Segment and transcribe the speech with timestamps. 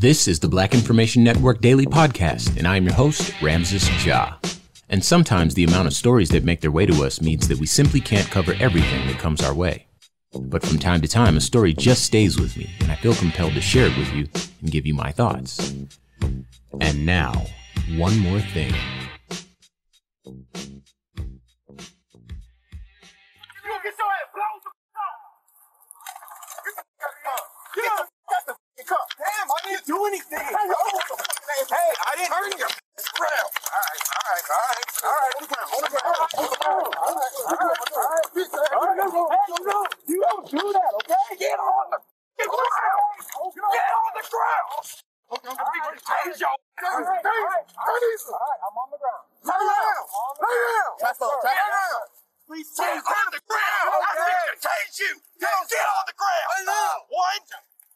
[0.00, 4.36] This is the Black Information Network Daily Podcast, and I am your host, Ramses Ja.
[4.88, 7.66] And sometimes the amount of stories that make their way to us means that we
[7.66, 9.84] simply can't cover everything that comes our way.
[10.32, 13.52] But from time to time, a story just stays with me, and I feel compelled
[13.52, 14.26] to share it with you
[14.62, 15.74] and give you my thoughts.
[16.80, 17.34] And now,
[17.98, 18.72] one more thing.
[46.06, 46.56] I'm going to change y'all.
[46.80, 49.24] All right, all right, all right, I'm on the ground.
[49.44, 50.00] Lay down,
[50.40, 50.90] lay down.
[51.00, 52.00] Tap up, tap down.
[52.48, 53.86] Please Get on the ground.
[53.94, 55.12] I need to change you.
[55.38, 56.46] Get on the ground.
[56.50, 56.90] I know.
[57.14, 57.44] One.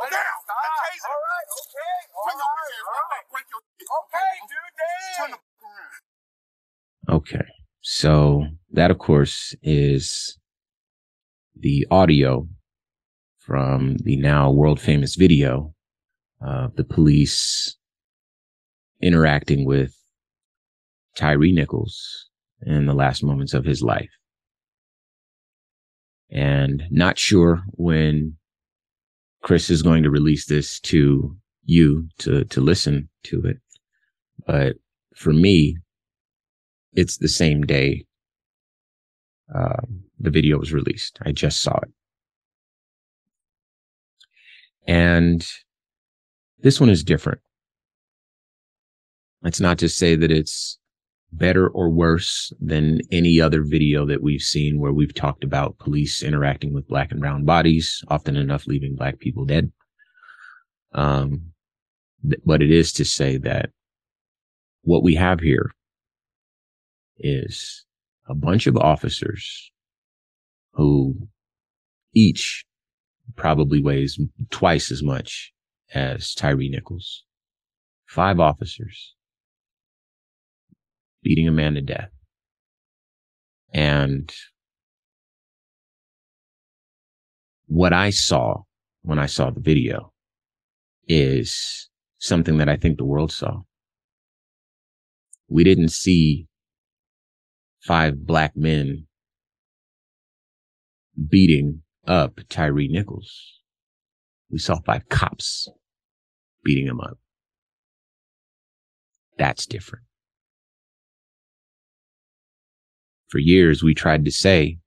[0.00, 0.16] Now, Now.
[0.16, 1.06] I taser.
[1.06, 1.98] All right, okay.
[2.16, 3.10] All Turn your right, bitch ass all right right.
[3.12, 3.24] back.
[3.30, 3.62] Break your
[4.00, 4.74] Okay, dude,
[5.20, 5.36] Turn damn.
[5.36, 7.46] the Okay.
[7.82, 10.38] So that, of course, is
[11.58, 12.48] the audio
[13.38, 15.74] from the now world famous video
[16.40, 17.76] of the police
[19.00, 19.94] interacting with
[21.16, 22.28] Tyre Nichols
[22.62, 24.10] in the last moments of his life.
[26.30, 28.36] And not sure when
[29.42, 33.56] Chris is going to release this to you to, to listen to it.
[34.46, 34.76] But
[35.14, 35.76] for me,
[36.92, 38.04] it's the same day
[39.54, 39.82] uh,
[40.18, 41.18] the video was released.
[41.22, 41.90] I just saw it.
[44.86, 45.46] And
[46.60, 47.40] this one is different.
[49.42, 50.78] Let's not just say that it's
[51.32, 56.22] better or worse than any other video that we've seen where we've talked about police
[56.22, 59.70] interacting with black and brown bodies, often enough leaving black people dead.
[60.92, 61.52] Um,
[62.22, 63.70] th- but it is to say that
[64.82, 65.70] what we have here
[67.18, 67.84] is
[68.28, 69.70] a bunch of officers
[70.72, 71.28] who
[72.14, 72.64] each
[73.36, 74.18] probably weighs
[74.50, 75.52] twice as much
[75.94, 77.24] as Tyre Nichols.
[78.06, 79.14] Five officers
[81.22, 82.10] beating a man to death.
[83.72, 84.32] And
[87.66, 88.62] what I saw
[89.02, 90.12] when I saw the video
[91.08, 91.88] is
[92.18, 93.60] something that I think the world saw.
[95.48, 96.46] We didn't see
[97.80, 99.06] five black men
[101.28, 103.60] beating up Tyre Nichols.
[104.50, 105.68] We saw five cops
[106.64, 107.18] beating him up.
[109.38, 110.04] That's different.
[113.30, 114.78] For years, we tried to say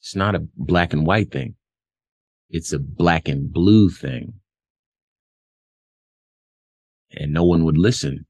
[0.00, 1.54] it's not a black and white thing.
[2.48, 4.32] It's a black and blue thing.
[7.12, 8.26] And no one would listen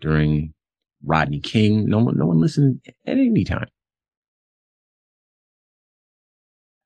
[0.00, 0.52] during
[1.02, 1.86] Rodney King.
[1.86, 3.68] No one, no one listened at any time.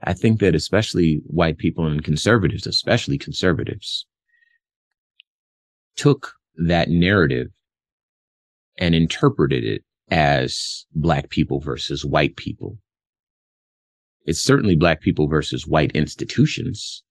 [0.05, 4.07] I think that especially white people and conservatives, especially conservatives,
[5.97, 6.35] took
[6.67, 7.49] that narrative
[8.79, 12.77] and interpreted it as black people versus white people.
[14.27, 17.03] It's certainly black people versus white institutions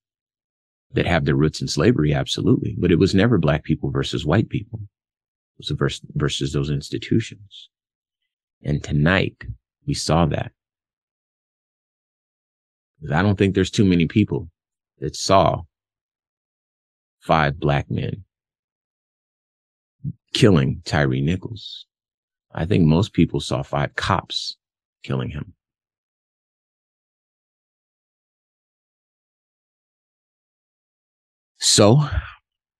[0.94, 2.76] that have their roots in slavery, absolutely.
[2.78, 4.82] But it was never black people versus white people.
[4.84, 7.70] It was versus, versus those institutions.
[8.64, 9.46] And tonight
[9.88, 10.52] we saw that.
[13.12, 14.52] I don't think there's too many people
[15.00, 15.64] that saw
[17.20, 18.26] five black men
[20.36, 21.88] killing Tyre Nichols.
[22.54, 24.58] I think most people saw five cops
[25.04, 25.54] killing him.
[31.60, 32.02] So,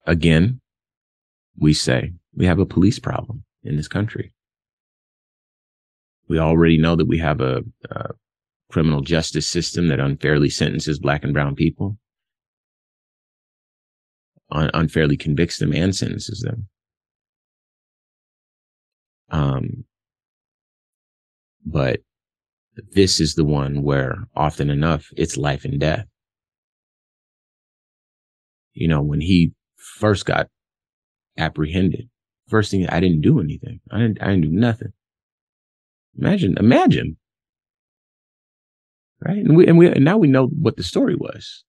[0.06, 0.60] again,
[1.58, 4.34] we say we have a police problem in this country.
[6.28, 8.10] We already know that we have a, a
[8.72, 11.98] criminal justice system that unfairly sentences black and brown people,
[14.50, 16.68] un- unfairly convicts them and sentences them.
[19.32, 19.86] Um,
[21.66, 22.02] but
[22.92, 26.06] this is the one where often enough it's life and death.
[28.74, 30.48] You know, when he first got
[31.38, 32.10] apprehended,
[32.48, 33.80] first thing I didn't do anything.
[33.92, 34.94] I didn't I didn't do nothing.
[36.18, 37.18] Imagine, imagine.
[39.22, 39.38] Right.
[39.38, 41.64] And we and we and now we know what the story was.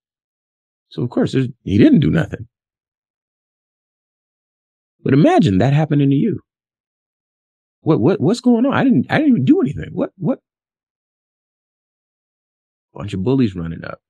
[0.91, 2.49] So of course he didn't do nothing.
[5.03, 6.41] But imagine that happening to you.
[7.83, 8.73] What what what's going on?
[8.73, 9.91] I didn't I didn't even do anything.
[9.93, 10.39] What what?
[12.95, 14.01] Bunch of bullies running up.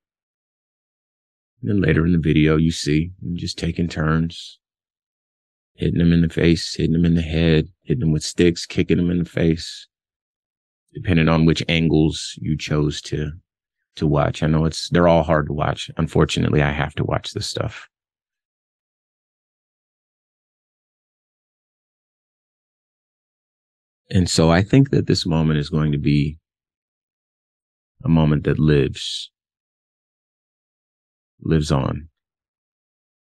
[1.61, 4.59] And then later in the video, you see them just taking turns,
[5.75, 8.97] hitting them in the face, hitting them in the head, hitting them with sticks, kicking
[8.97, 9.87] them in the face,
[10.93, 13.33] depending on which angles you chose to
[13.97, 14.43] to watch.
[14.43, 15.91] I know it's they're all hard to watch.
[15.97, 17.89] Unfortunately, I have to watch this stuff.
[24.15, 26.39] And so I think that this moment is going to be
[28.05, 29.31] a moment that lives,
[31.41, 32.11] lives on.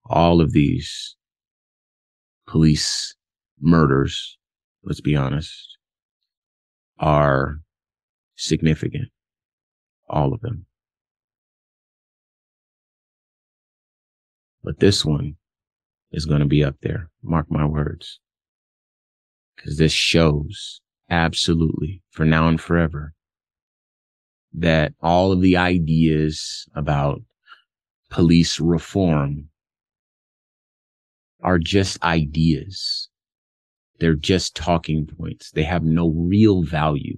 [0.05, 1.15] All of these
[2.45, 3.15] police
[3.61, 4.37] murders,
[4.83, 5.77] let's be honest,
[6.99, 7.59] are
[8.35, 9.07] significant.
[10.09, 10.65] All of them.
[14.61, 15.37] But this one
[16.11, 17.09] is going to be up there.
[17.23, 18.19] Mark my words
[19.55, 23.13] because this shows absolutely for now and forever
[24.53, 27.21] that all of the ideas about
[28.09, 29.49] police reform
[31.41, 33.09] are just ideas.
[33.99, 35.51] They're just talking points.
[35.51, 37.17] They have no real value.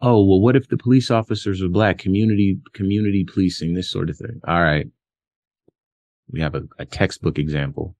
[0.00, 1.98] Oh, well, what if the police officers are black?
[1.98, 4.40] Community, community policing, this sort of thing.
[4.46, 4.86] All right.
[6.30, 7.96] We have a, a textbook example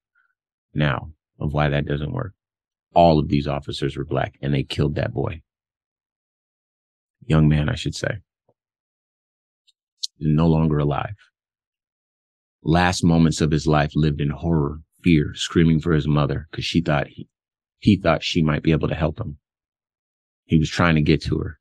[0.75, 2.33] now of why that doesn't work.
[2.95, 5.43] All of these officers were black and they killed that boy.
[7.27, 8.19] Young man, I should say.
[10.19, 11.17] No longer alive.
[12.63, 16.81] Last moments of his life lived in horror, fear, screaming for his mother because she
[16.81, 17.29] thought he,
[17.79, 19.39] he thought she might be able to help him.
[20.45, 21.58] He was trying to get to her.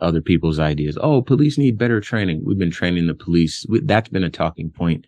[0.00, 0.98] Other people's ideas.
[1.00, 2.42] Oh, police need better training.
[2.44, 3.64] We've been training the police.
[3.82, 5.06] That's been a talking point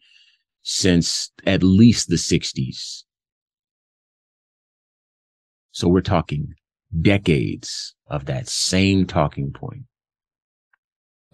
[0.62, 3.04] since at least the 60s.
[5.72, 6.54] So we're talking
[7.00, 9.84] decades of that same talking point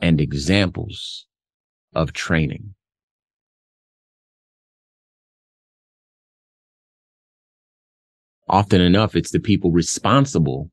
[0.01, 1.27] and examples
[1.95, 2.75] of training.
[8.49, 10.71] Often enough, it's the people responsible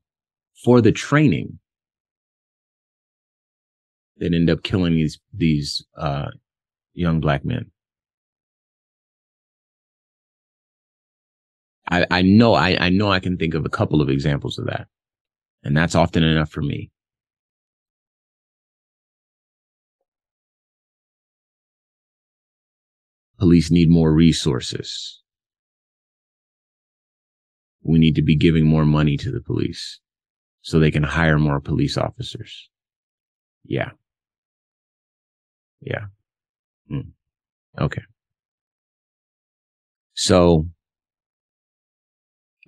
[0.64, 1.58] for the training
[4.18, 6.28] that end up killing these these uh,
[6.94, 7.70] young black men.
[11.88, 14.66] I, I know I, I know I can think of a couple of examples of
[14.66, 14.88] that.
[15.62, 16.90] And that's often enough for me.
[23.38, 25.22] Police need more resources.
[27.82, 30.00] We need to be giving more money to the police
[30.62, 32.68] so they can hire more police officers.
[33.64, 33.90] Yeah.
[35.86, 36.06] Yeah.
[36.90, 37.12] Mm.
[37.80, 38.02] Okay.
[40.14, 40.66] So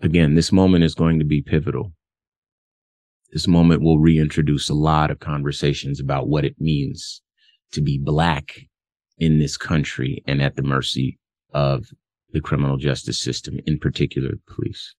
[0.01, 1.93] again, this moment is going to be pivotal.
[3.33, 7.21] This moment will reintroduce a lot of conversations about what it means
[7.73, 8.61] to be black
[9.19, 11.19] in this country and at the mercy
[11.53, 11.87] of
[12.33, 14.95] the criminal justice system, in particular, the police.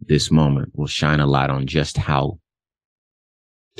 [0.00, 2.39] This moment will shine a light on just how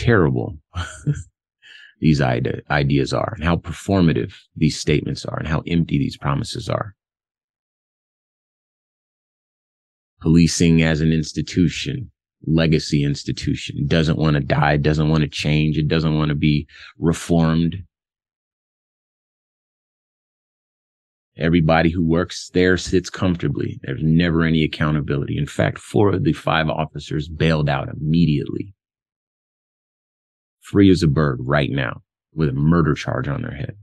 [0.00, 0.56] terrible
[2.00, 6.68] these ide- ideas are and how performative these statements are and how empty these promises
[6.68, 6.94] are.
[10.20, 12.10] Policing as an institution,
[12.46, 16.66] legacy institution, doesn't want to die, doesn't want to change, it doesn't want to be
[16.98, 17.76] reformed.
[21.38, 23.80] Everybody who works there sits comfortably.
[23.82, 25.38] There's never any accountability.
[25.38, 28.74] In fact, four of the five officers bailed out immediately.
[30.70, 33.76] Free as a bird right now with a murder charge on their head.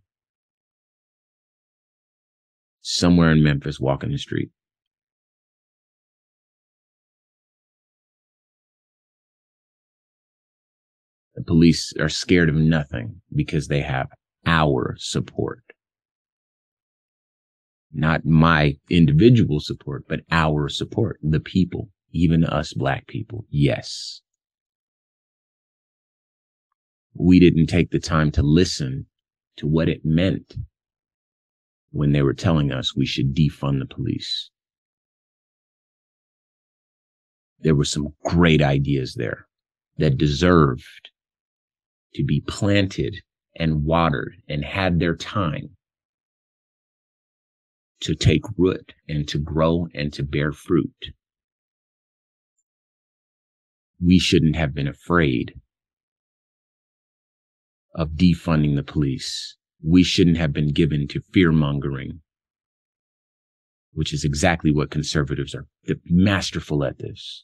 [2.79, 4.51] Somewhere in Memphis, walking the street.
[11.35, 14.07] The police are scared of nothing because they have
[14.45, 15.63] our support.
[17.91, 23.45] Not my individual support, but our support, the people, even us black people.
[23.49, 24.21] Yes.
[27.19, 29.07] We didn't take the time to listen
[29.57, 30.55] to what it meant
[31.91, 34.51] when they were telling us we should defund the police.
[37.59, 39.47] There were some great ideas there
[39.97, 41.09] that deserved
[42.13, 43.21] to be planted
[43.55, 45.75] and watered and had their time
[48.01, 51.13] to take root and to grow and to bear fruit.
[53.99, 55.55] We shouldn't have been afraid
[57.97, 59.57] of defunding the police.
[59.83, 62.21] We shouldn't have been given to fear mongering,
[63.91, 65.65] which is exactly what conservatives are.
[65.85, 67.43] They're masterful at this.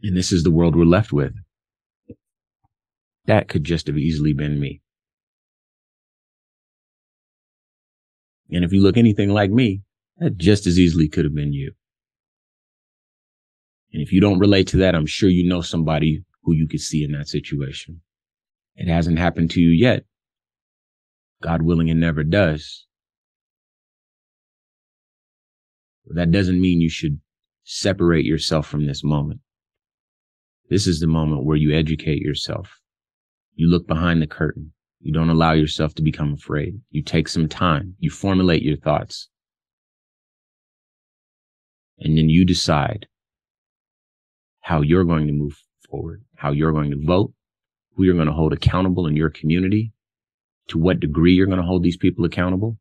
[0.00, 1.34] And this is the world we're left with.
[3.26, 4.80] That could just have easily been me.
[8.50, 9.82] And if you look anything like me,
[10.18, 11.72] that just as easily could have been you.
[13.92, 16.80] And if you don't relate to that, I'm sure you know somebody who you could
[16.80, 18.00] see in that situation.
[18.76, 20.04] It hasn't happened to you yet.
[21.42, 22.86] God willing, it never does.
[26.06, 27.20] But that doesn't mean you should
[27.64, 29.40] separate yourself from this moment.
[30.70, 32.80] This is the moment where you educate yourself.
[33.54, 34.72] You look behind the curtain.
[35.00, 36.80] You don't allow yourself to become afraid.
[36.90, 37.94] You take some time.
[37.98, 39.28] You formulate your thoughts.
[41.98, 43.06] And then you decide
[44.68, 45.58] how you're going to move
[45.88, 47.32] forward, how you're going to vote,
[47.94, 49.92] who you're going to hold accountable in your community,
[50.68, 52.76] to what degree you're going to hold these people accountable.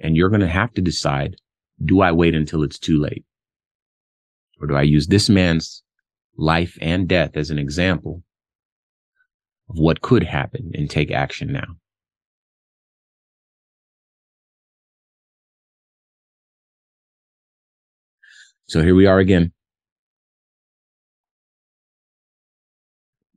[0.00, 1.36] And you're going to have to decide,
[1.84, 3.26] do I wait until it's too late?
[4.58, 5.82] Or do I use this man's
[6.34, 8.22] life and death as an example
[9.68, 11.76] of what could happen and take action now.
[18.66, 19.52] So here we are again.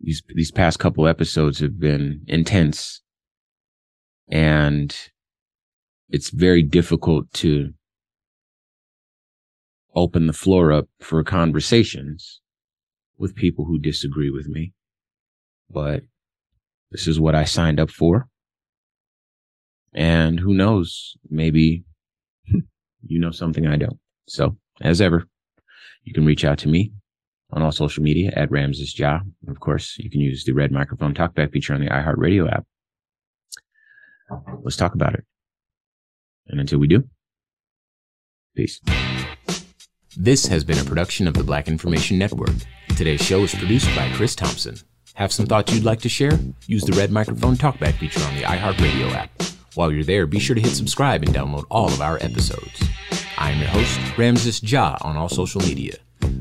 [0.06, 3.02] These, these past couple episodes have been intense
[4.30, 4.96] and
[6.10, 7.74] it's very difficult to
[9.96, 12.40] open the floor up for conversations
[13.18, 14.74] with people who disagree with me.
[15.72, 16.04] But
[16.92, 18.28] this is what I signed up for.
[19.92, 21.84] And who knows, maybe
[22.48, 23.98] you know something I don't.
[24.28, 25.28] So as ever,
[26.04, 26.92] you can reach out to me
[27.56, 29.22] on all social media at Ramses Ja.
[29.48, 32.66] Of course, you can use the red microphone talkback feature on the iHeartRadio app.
[34.62, 35.24] Let's talk about it.
[36.48, 37.06] And until we do,
[38.56, 38.82] peace.
[40.18, 42.56] This has been a production of the Black Information Network.
[42.96, 44.78] Today's show is produced by Chris Thompson.
[45.16, 46.38] Have some thoughts you'd like to share?
[46.68, 49.30] Use the red microphone talkback feature on the iHeartRadio app.
[49.76, 52.84] While you're there, be sure to hit subscribe and download all of our episodes.
[53.38, 55.98] I am your host, Ramses Ja, on all social media.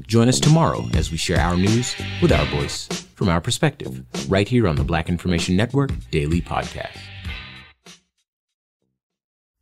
[0.06, 4.46] Join us tomorrow as we share our news with our voice, from our perspective, right
[4.46, 6.96] here on the Black Information Network Daily Podcast.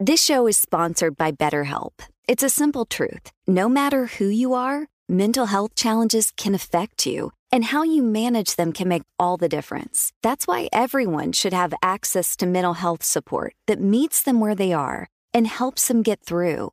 [0.00, 1.92] This show is sponsored by BetterHelp.
[2.26, 3.30] It's a simple truth.
[3.46, 8.56] No matter who you are, mental health challenges can affect you, and how you manage
[8.56, 10.12] them can make all the difference.
[10.22, 14.72] That's why everyone should have access to mental health support that meets them where they
[14.72, 16.72] are and helps them get through.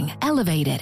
[0.21, 0.81] elevated.